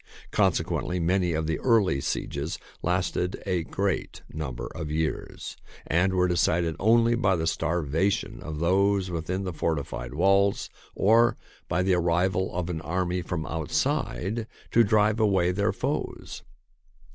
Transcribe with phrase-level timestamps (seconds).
[0.31, 6.27] Conse quently, many of the early sieges lasted a great number of years and were
[6.27, 11.37] decided only by the starvation of those within the fortified walls or
[11.67, 16.41] by the arrival of an army from outside to drive away their foes.